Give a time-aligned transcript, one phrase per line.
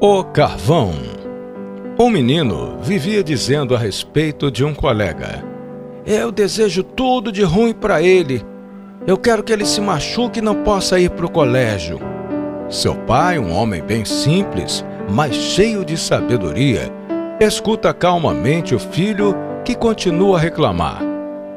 [0.00, 0.92] O carvão.
[1.98, 5.44] Um menino vivia dizendo a respeito de um colega:
[6.06, 8.46] Eu desejo tudo de ruim para ele.
[9.08, 11.98] Eu quero que ele se machuque e não possa ir para o colégio.
[12.68, 16.92] Seu pai, um homem bem simples, mas cheio de sabedoria,
[17.40, 21.02] escuta calmamente o filho que continua a reclamar.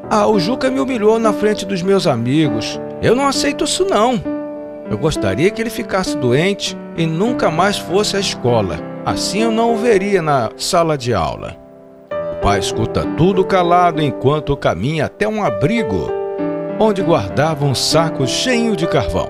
[0.10, 2.82] Ah, o Juca me humilhou na frente dos meus amigos.
[3.04, 4.41] Eu não aceito isso não.
[4.92, 8.78] Eu gostaria que ele ficasse doente e nunca mais fosse à escola.
[9.06, 11.56] Assim eu não o veria na sala de aula.
[12.34, 16.12] O pai escuta tudo calado enquanto caminha até um abrigo,
[16.78, 19.30] onde guardava um saco cheio de carvão.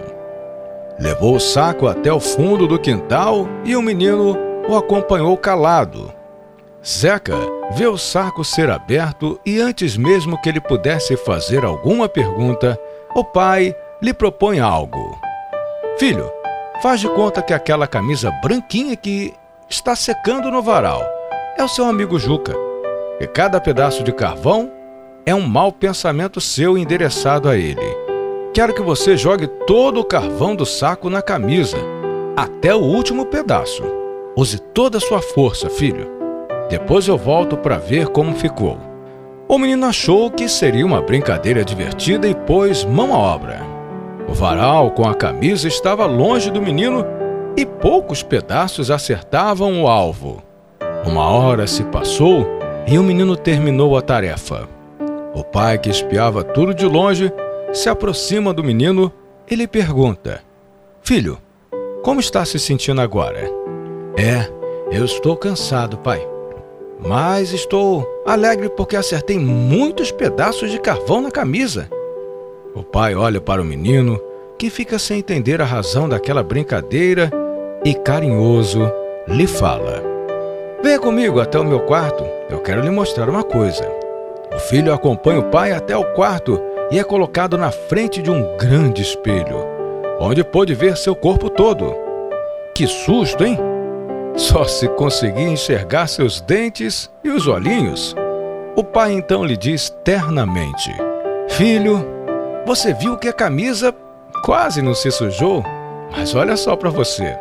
[0.99, 4.35] Levou o saco até o fundo do quintal e o menino
[4.67, 6.11] o acompanhou calado.
[6.83, 7.37] Zeca
[7.71, 12.79] vê o saco ser aberto e antes mesmo que ele pudesse fazer alguma pergunta,
[13.15, 15.15] o pai lhe propõe algo.
[15.97, 16.31] Filho,
[16.81, 19.33] faz de conta que aquela camisa branquinha que
[19.69, 21.01] está secando no varal
[21.57, 22.55] é o seu amigo Juca.
[23.19, 24.71] E cada pedaço de carvão
[25.25, 27.95] é um mau pensamento seu endereçado a ele.
[28.53, 31.77] Quero que você jogue todo o carvão do saco na camisa,
[32.35, 33.83] até o último pedaço.
[34.35, 36.09] Use toda a sua força, filho.
[36.69, 38.77] Depois eu volto para ver como ficou.
[39.47, 43.70] O menino achou que seria uma brincadeira divertida e pôs mão à obra.
[44.27, 47.05] O varal com a camisa estava longe do menino
[47.55, 50.41] e poucos pedaços acertavam o alvo.
[51.05, 52.47] Uma hora se passou
[52.87, 54.67] e o menino terminou a tarefa.
[55.33, 57.31] O pai, que espiava tudo de longe,
[57.73, 59.11] se aproxima do menino
[59.49, 60.41] e lhe pergunta:
[61.01, 61.37] Filho,
[62.03, 63.49] como está se sentindo agora?
[64.17, 64.49] É,
[64.91, 66.31] eu estou cansado, pai
[67.03, 71.89] mas estou alegre porque acertei muitos pedaços de carvão na camisa.
[72.73, 74.19] O pai olha para o menino,
[74.57, 77.29] que fica sem entender a razão daquela brincadeira,
[77.83, 78.89] e carinhoso
[79.27, 80.01] lhe fala:
[80.81, 83.83] Venha comigo até o meu quarto, eu quero lhe mostrar uma coisa.
[84.55, 88.55] O filho acompanha o pai até o quarto e é colocado na frente de um
[88.57, 89.65] grande espelho,
[90.19, 91.93] onde pôde ver seu corpo todo.
[92.73, 93.57] Que susto, hein?
[94.35, 98.15] Só se conseguia enxergar seus dentes e os olhinhos.
[98.77, 100.89] O pai então lhe diz ternamente:
[101.49, 102.20] Filho,
[102.73, 103.93] você viu que a camisa
[104.45, 105.61] quase não se sujou?
[106.09, 107.37] Mas olha só para você.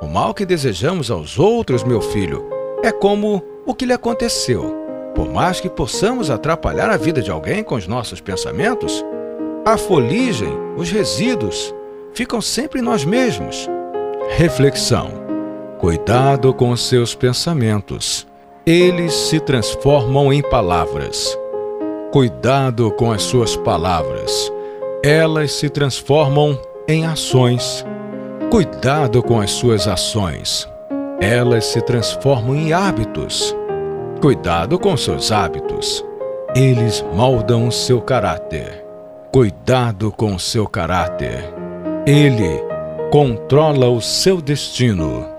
[0.00, 2.48] O mal que desejamos aos outros, meu filho,
[2.80, 4.72] é como o que lhe aconteceu.
[5.16, 9.04] Por mais que possamos atrapalhar a vida de alguém com os nossos pensamentos,
[9.64, 11.74] a foligem, os resíduos,
[12.14, 13.68] ficam sempre em nós mesmos.
[14.36, 15.10] Reflexão.
[15.80, 18.28] Cuidado com seus pensamentos.
[18.64, 21.36] Eles se transformam em palavras.
[22.12, 24.52] Cuidado com as suas palavras.
[25.02, 27.86] Elas se transformam em ações.
[28.50, 30.68] Cuidado com as suas ações.
[31.22, 33.56] Elas se transformam em hábitos.
[34.20, 36.04] Cuidado com seus hábitos.
[36.54, 38.84] Eles moldam o seu caráter.
[39.32, 41.42] Cuidado com o seu caráter.
[42.06, 42.62] Ele
[43.10, 45.31] controla o seu destino.